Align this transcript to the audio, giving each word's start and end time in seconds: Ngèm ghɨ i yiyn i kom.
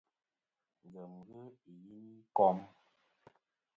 Ngèm 0.89 1.13
ghɨ 1.27 1.41
i 1.71 1.73
yiyn 1.83 2.05
i 2.21 2.23
kom. 2.37 2.57